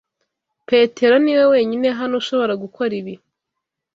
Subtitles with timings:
[0.69, 3.13] Petero niwe wenyine hano ushobora gukora ibi.